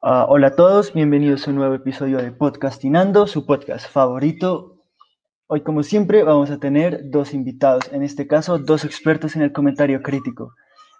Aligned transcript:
Ah, 0.00 0.26
hola 0.28 0.48
a 0.48 0.56
todos, 0.56 0.92
bienvenidos 0.92 1.46
a 1.46 1.50
un 1.50 1.56
nuevo 1.56 1.74
episodio 1.74 2.18
de 2.18 2.30
Podcastinando, 2.30 3.26
su 3.26 3.46
podcast 3.46 3.90
favorito. 3.90 4.76
Hoy, 5.48 5.62
como 5.62 5.82
siempre, 5.82 6.22
vamos 6.22 6.50
a 6.50 6.58
tener 6.58 7.00
dos 7.10 7.34
invitados, 7.34 7.90
en 7.92 8.02
este 8.02 8.28
caso, 8.28 8.58
dos 8.58 8.84
expertos 8.84 9.34
en 9.34 9.42
el 9.42 9.52
comentario 9.52 10.02
crítico. 10.02 10.54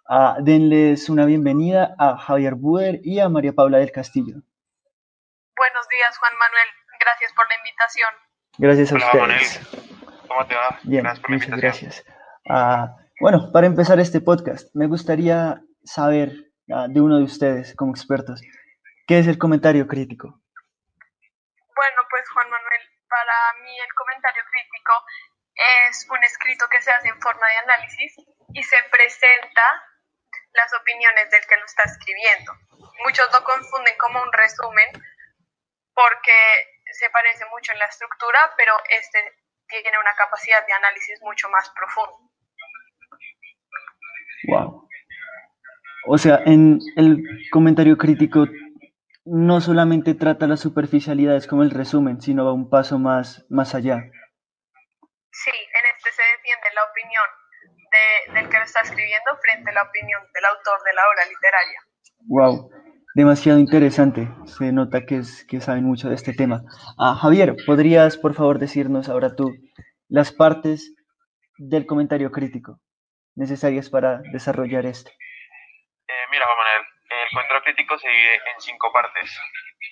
Ah, 0.09 0.39
denles 0.41 1.09
una 1.09 1.27
bienvenida 1.27 1.95
a 1.99 2.17
Javier 2.17 2.55
Buer 2.55 3.01
y 3.05 3.21
a 3.21 3.29
María 3.29 3.53
Paula 3.53 3.79
del 3.79 3.93
Castillo. 3.93 4.35
Buenos 5.57 5.89
días, 5.89 6.19
Juan 6.19 6.33
Manuel. 6.39 6.69
Gracias 6.99 7.33
por 7.35 7.47
la 7.49 7.55
invitación. 7.57 8.11
Gracias 8.59 8.93
a 8.93 8.95
Hola, 8.97 9.07
ustedes. 9.07 9.73
Manuel. 9.73 10.29
¿Cómo 10.29 10.47
te 10.47 10.55
va? 10.55 10.79
Bien, 10.83 11.03
gracias 11.03 11.21
por 11.21 11.31
la 11.31 11.37
muchas 11.37 11.49
invitación. 11.51 11.91
gracias. 11.91 12.05
Ah, 12.49 12.97
bueno, 13.21 13.51
para 13.53 13.67
empezar 13.67 14.01
este 14.01 14.21
podcast, 14.21 14.75
me 14.75 14.87
gustaría 14.87 15.63
saber 15.85 16.33
de 16.67 17.01
uno 17.01 17.19
de 17.19 17.25
ustedes 17.25 17.75
como 17.75 17.93
expertos, 17.93 18.43
¿qué 19.09 19.19
es 19.19 19.27
el 19.27 19.39
comentario 19.39 19.89
crítico? 19.89 20.29
Bueno, 20.29 22.01
pues 22.11 22.29
Juan 22.29 22.51
Manuel, 22.51 22.83
para 23.09 23.65
mí 23.65 23.73
el 23.81 23.95
comentario 23.95 24.43
crítico 24.53 24.93
es 25.89 26.07
un 26.11 26.23
escrito 26.23 26.67
que 26.71 26.83
se 26.83 26.93
hace 26.93 27.09
en 27.09 27.21
forma 27.21 27.49
de 27.49 27.57
análisis 27.57 28.15
y 28.53 28.63
se 28.63 28.77
presenta 28.93 29.65
las 30.53 30.73
opiniones 30.75 31.31
del 31.31 31.41
que 31.47 31.57
lo 31.57 31.65
está 31.65 31.85
escribiendo. 31.85 32.53
Muchos 33.05 33.27
lo 33.33 33.43
confunden 33.43 33.97
como 33.97 34.23
un 34.23 34.33
resumen 34.33 34.89
porque 35.95 36.39
se 36.93 37.09
parece 37.11 37.45
mucho 37.47 37.73
en 37.73 37.79
la 37.79 37.87
estructura, 37.87 38.53
pero 38.57 38.73
este 38.91 39.19
tiene 39.69 39.99
una 39.99 40.15
capacidad 40.17 40.67
de 40.67 40.73
análisis 40.73 41.21
mucho 41.23 41.49
más 41.49 41.71
profunda. 41.71 42.29
Wow. 44.49 44.89
O 46.07 46.19
sea, 46.19 46.41
en 46.47 46.79
el 46.97 47.23
comentario 47.51 47.97
crítico 47.97 48.47
no 49.31 49.61
solamente 49.61 50.15
trata 50.15 50.47
las 50.47 50.61
superficialidades 50.61 51.47
como 51.47 51.63
el 51.63 51.71
resumen, 51.71 52.21
sino 52.21 52.45
va 52.45 52.53
un 52.53 52.69
paso 52.71 52.99
más, 52.99 53.45
más 53.51 53.75
allá. 53.75 53.97
Sí, 55.31 55.51
en 55.51 55.97
este 55.97 56.11
se 56.13 56.23
defiende 56.37 56.69
la 56.75 56.85
opinión 56.85 57.25
de- 57.91 58.33
del 58.41 58.49
que 58.51 58.59
lo 58.59 58.65
está 58.65 58.81
escribiendo 58.81 59.31
frente 59.43 59.71
a 59.71 59.75
la 59.75 59.83
opinión 59.83 60.21
del 60.35 60.45
autor 60.45 60.79
de 60.85 60.93
la 60.95 61.03
obra 61.09 61.25
literaria. 61.27 61.81
Wow, 62.27 62.71
demasiado 63.15 63.59
interesante. 63.59 64.29
Se 64.47 64.73
nota 64.73 65.05
que, 65.07 65.19
es, 65.19 65.45
que 65.47 65.61
saben 65.61 65.85
mucho 65.85 66.09
de 66.09 66.15
este 66.15 66.33
tema. 66.33 66.63
Ah, 66.99 67.15
Javier, 67.15 67.57
¿podrías 67.67 68.17
por 68.17 68.35
favor 68.35 68.59
decirnos 68.59 69.09
ahora 69.09 69.35
tú 69.37 69.55
las 70.09 70.33
partes 70.33 70.95
del 71.59 71.87
comentario 71.87 72.31
crítico 72.31 72.81
necesarias 73.35 73.89
para 73.91 74.19
desarrollar 74.33 74.87
este? 74.87 75.11
Eh, 75.11 76.25
mira, 76.31 76.45
Juan 76.47 76.57
Manuel, 76.59 76.87
el 77.29 77.35
comentario 77.35 77.63
crítico 77.63 77.99
se 77.99 78.09
divide 78.09 78.35
en 78.37 78.61
cinco 78.61 78.91
partes, 78.93 79.39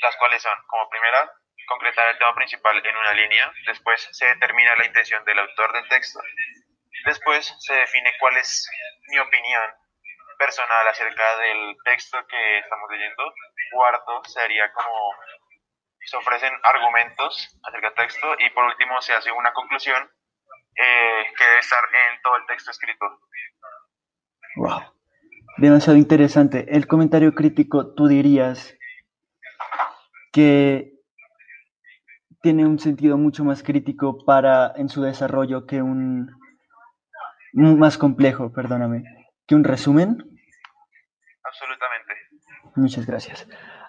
las 0.00 0.16
cuales 0.16 0.42
son, 0.42 0.56
como 0.68 0.88
primera, 0.88 1.30
concretar 1.68 2.08
el 2.08 2.18
tema 2.18 2.34
principal 2.34 2.84
en 2.84 2.96
una 2.96 3.12
línea, 3.12 3.52
después 3.66 4.08
se 4.12 4.26
determina 4.26 4.76
la 4.76 4.86
intención 4.86 5.22
del 5.24 5.38
autor 5.40 5.72
del 5.72 5.88
texto, 5.88 6.20
después 7.04 7.54
se 7.58 7.74
define 7.74 8.14
cuál 8.18 8.36
es 8.38 8.70
mi 9.08 9.18
opinión 9.18 9.62
personal 10.38 10.86
acerca 10.88 11.36
del 11.38 11.76
texto 11.84 12.26
que 12.26 12.58
estamos 12.58 12.90
leyendo, 12.90 13.34
cuarto 13.72 14.24
sería 14.24 14.72
como 14.72 15.14
se 16.00 16.16
ofrecen 16.16 16.52
argumentos 16.62 17.58
acerca 17.64 17.88
del 17.88 17.96
texto 17.96 18.36
y 18.38 18.50
por 18.50 18.64
último 18.64 19.02
se 19.02 19.12
hace 19.12 19.32
una 19.32 19.52
conclusión 19.52 20.08
eh, 20.76 21.32
que 21.36 21.44
debe 21.44 21.58
estar 21.58 21.82
en 21.84 22.22
todo 22.22 22.36
el 22.36 22.46
texto 22.46 22.70
escrito. 22.70 23.20
Wow, 24.56 24.95
demasiado 25.58 25.98
interesante. 25.98 26.66
El 26.74 26.86
comentario 26.86 27.34
crítico, 27.34 27.94
tú 27.94 28.06
dirías 28.08 28.74
que 30.32 30.92
tiene 32.42 32.66
un 32.66 32.78
sentido 32.78 33.16
mucho 33.16 33.44
más 33.44 33.62
crítico 33.62 34.24
para 34.24 34.72
en 34.76 34.88
su 34.88 35.02
desarrollo 35.02 35.66
que 35.66 35.82
un 35.82 36.30
un- 37.54 37.78
más 37.78 37.96
complejo, 37.96 38.52
perdóname, 38.52 39.04
que 39.46 39.54
un 39.54 39.64
resumen. 39.64 40.18
Absolutamente. 41.42 42.14
Muchas 42.74 43.06
gracias. 43.06 43.48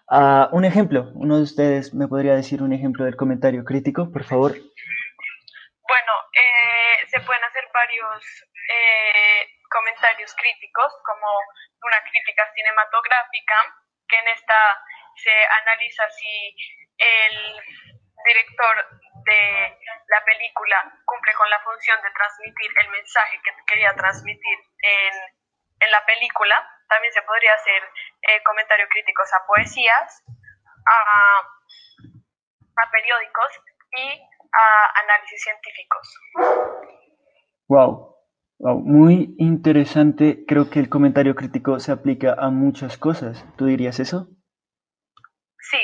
Ah, 0.09 0.47
un 0.53 0.63
ejemplo, 0.63 1.11
uno 1.16 1.35
de 1.38 1.44
ustedes 1.44 1.94
me 1.94 2.07
podría 2.07 2.34
decir 2.35 2.63
un 2.63 2.72
ejemplo 2.72 3.03
del 3.03 3.17
comentario 3.17 3.66
crítico, 3.66 4.09
por 4.09 4.23
favor. 4.23 4.51
Bueno, 4.51 6.11
eh, 6.34 7.07
se 7.09 7.19
pueden 7.22 7.44
hacer 7.44 7.63
varios 7.73 8.23
eh, 8.72 9.47
comentarios 9.77 10.33
críticos, 10.33 10.89
como 11.05 11.29
una 11.83 12.01
crítica 12.09 12.43
cinematográfica, 12.53 13.55
que 14.09 14.17
en 14.17 14.27
esta 14.29 14.59
se 15.15 15.33
analiza 15.61 16.09
si 16.09 16.55
el 16.97 17.61
director 18.25 18.75
de 19.25 19.77
la 20.07 20.23
película 20.25 20.77
cumple 21.05 21.33
con 21.35 21.49
la 21.49 21.59
función 21.59 22.01
de 22.01 22.11
transmitir 22.11 22.71
el 22.81 22.89
mensaje 22.89 23.39
que 23.43 23.51
quería 23.67 23.93
transmitir 23.93 24.57
en, 24.81 25.13
en 25.79 25.91
la 25.91 26.03
película. 26.05 26.57
También 26.89 27.13
se 27.13 27.21
podría 27.21 27.53
hacer 27.53 27.83
eh, 28.21 28.41
comentarios 28.43 28.89
críticos 28.89 29.31
a 29.33 29.45
poesías, 29.45 30.23
a, 30.87 31.41
a 32.81 32.91
periódicos 32.91 33.61
y 33.91 34.21
a 34.53 34.99
análisis 35.03 35.43
científicos. 35.43 36.05
Wow, 37.67 38.16
wow, 38.59 38.79
muy 38.79 39.35
interesante. 39.38 40.44
Creo 40.47 40.69
que 40.69 40.79
el 40.79 40.90
comentario 40.90 41.35
crítico 41.35 41.79
se 41.79 41.91
aplica 41.91 42.35
a 42.38 42.50
muchas 42.50 42.97
cosas. 42.97 43.45
¿Tú 43.57 43.66
dirías 43.66 44.00
eso? 44.00 44.28
Sí, 45.59 45.78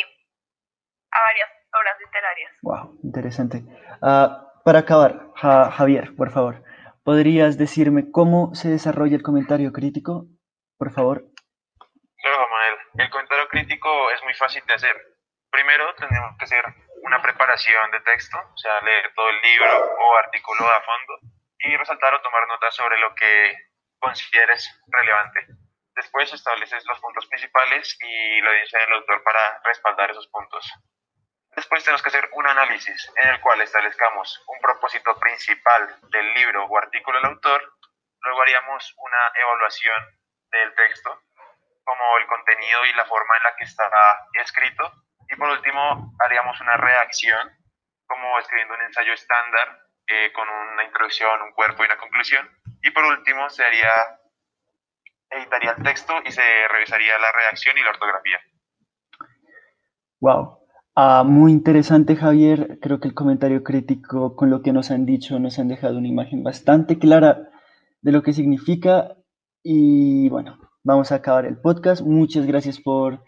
a 1.12 1.19
varias 1.28 1.50
obras 1.73 1.95
literarias. 2.00 2.51
Wow, 2.62 3.00
interesante. 3.03 3.63
Ah, 4.01 4.47
para 4.63 4.79
acabar, 4.79 5.28
Ja- 5.35 5.72
Javier, 5.72 6.16
por 6.16 6.31
favor, 6.31 6.63
¿podrías 7.03 7.57
decirme 7.57 8.12
cómo 8.12 8.53
se 8.56 8.69
desarrolla 8.69 9.16
el 9.16 9.23
comentario 9.23 9.72
crítico? 9.73 10.28
Por 10.78 10.91
favor. 10.91 11.25
Claro, 12.17 12.47
Manuel. 12.50 12.79
El 12.97 13.09
comentario 13.09 13.47
crítico 13.50 13.89
es 14.12 14.23
muy 14.23 14.33
fácil 14.35 14.63
de 14.66 14.73
hacer. 14.75 14.95
Primero 15.51 15.83
tenemos 16.00 16.38
que 16.38 16.45
hacer 16.45 16.63
una 17.03 17.22
preparación 17.22 17.91
de 17.91 18.00
texto, 18.01 18.38
o 18.38 18.57
sea, 18.57 18.79
leer 18.81 19.12
todo 19.13 19.29
el 19.29 19.35
libro 19.41 19.67
o 20.00 20.16
artículo 20.17 20.62
a 20.63 20.79
fondo 20.81 21.32
y 21.63 21.78
resaltar 21.78 22.13
o 22.13 22.22
tomar 22.22 22.47
notas 22.47 22.75
sobre 22.75 22.97
lo 23.00 23.16
que 23.16 23.56
consideres 24.00 24.69
relevante. 24.88 25.47
Después 25.96 26.31
estableces 26.34 26.85
los 26.85 27.00
puntos 27.00 27.25
principales 27.28 27.97
y 28.01 28.41
la 28.41 28.50
audiencia 28.50 28.79
del 28.79 28.94
autor 28.94 29.24
para 29.24 29.62
respaldar 29.63 30.12
esos 30.12 30.28
puntos. 30.28 30.69
Después 31.56 31.84
tenemos 31.84 32.01
que 32.01 32.09
hacer 32.09 32.29
un 32.34 32.47
análisis 32.47 33.12
en 33.16 33.29
el 33.29 33.40
cual 33.40 33.62
establezcamos 33.62 34.44
un 34.47 34.59
propósito 34.59 35.18
principal 35.19 35.96
del 36.09 36.34
libro 36.34 36.66
o 36.66 36.78
artículo 36.78 37.19
del 37.19 37.29
autor. 37.29 37.74
Luego 38.22 38.41
haríamos 38.41 38.94
una 38.97 39.31
evaluación 39.35 40.19
del 40.51 40.74
texto, 40.74 41.22
como 41.84 42.18
el 42.18 42.25
contenido 42.25 42.85
y 42.85 42.94
la 42.94 43.06
forma 43.06 43.38
en 43.38 43.44
la 43.44 43.56
que 43.56 43.66
estará 43.66 44.28
escrito. 44.34 44.91
Y 45.30 45.35
por 45.35 45.50
último, 45.50 46.13
haríamos 46.19 46.59
una 46.59 46.75
redacción, 46.78 47.51
como 48.07 48.40
escribiendo 48.40 48.74
un 48.74 48.81
ensayo 48.81 49.13
estándar 49.13 49.82
eh, 50.07 50.31
con 50.33 50.47
una 50.49 50.83
introducción, 50.83 51.41
un 51.41 51.53
cuerpo 51.53 51.83
y 51.83 51.85
una 51.85 51.97
conclusión. 51.97 52.45
Y 52.81 52.91
por 52.91 53.03
último, 53.05 53.49
se 53.49 53.63
haría, 53.63 53.89
editaría 55.29 55.71
el 55.77 55.83
texto 55.83 56.13
y 56.25 56.31
se 56.31 56.41
revisaría 56.69 57.17
la 57.17 57.31
redacción 57.31 57.77
y 57.77 57.81
la 57.81 57.91
ortografía. 57.91 58.39
Wow. 60.19 60.59
Ah, 60.95 61.23
muy 61.25 61.51
interesante, 61.51 62.15
Javier. 62.15 62.79
Creo 62.81 62.99
que 62.99 63.07
el 63.07 63.13
comentario 63.13 63.63
crítico, 63.63 64.35
con 64.35 64.49
lo 64.49 64.61
que 64.61 64.73
nos 64.73 64.91
han 64.91 65.05
dicho, 65.05 65.39
nos 65.39 65.57
han 65.57 65.67
dejado 65.67 65.97
una 65.97 66.07
imagen 66.07 66.43
bastante 66.43 66.99
clara 66.99 67.49
de 68.01 68.11
lo 68.11 68.21
que 68.21 68.33
significa. 68.33 69.15
Y 69.63 70.29
bueno, 70.29 70.59
vamos 70.83 71.11
a 71.11 71.15
acabar 71.15 71.45
el 71.45 71.59
podcast. 71.59 72.01
Muchas 72.03 72.45
gracias 72.45 72.79
por, 72.79 73.23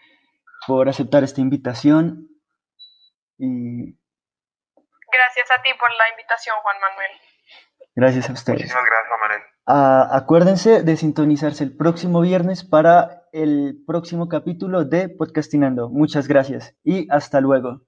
por 0.67 0.89
aceptar 0.89 1.23
esta 1.23 1.41
invitación. 1.41 2.27
Y 3.37 3.97
Gracias 5.17 5.51
a 5.51 5.61
ti 5.61 5.69
por 5.79 5.89
la 5.91 6.09
invitación, 6.09 6.55
Juan 6.61 6.77
Manuel. 6.81 7.11
gracias 7.95 8.29
a 8.29 8.33
ustedes. 8.33 8.59
Muchísimas 8.59 8.85
gracias, 8.85 9.07
Juan 9.07 9.19
Manuel. 9.21 9.41
Ah, 9.67 10.09
acuérdense 10.11 10.83
de 10.83 10.97
sintonizarse 10.97 11.63
el 11.63 11.75
próximo 11.75 12.21
viernes 12.21 12.63
para 12.63 13.23
el 13.31 13.83
próximo 13.87 14.29
capítulo 14.29 14.85
de 14.85 15.09
Podcastinando. 15.09 15.89
Muchas 15.89 16.27
gracias 16.27 16.75
y 16.83 17.07
hasta 17.09 17.41
luego. 17.41 17.81